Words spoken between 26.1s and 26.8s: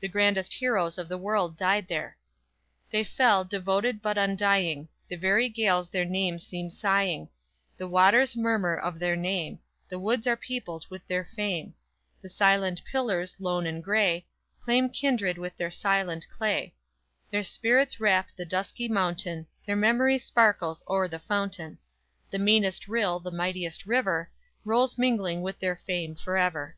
forever!"